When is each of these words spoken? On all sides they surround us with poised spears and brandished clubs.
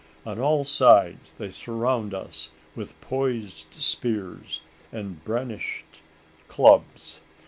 On 0.25 0.39
all 0.39 0.63
sides 0.63 1.35
they 1.35 1.51
surround 1.51 2.15
us 2.15 2.49
with 2.75 2.99
poised 3.01 3.71
spears 3.71 4.61
and 4.91 5.23
brandished 5.23 6.01
clubs. 6.47 7.21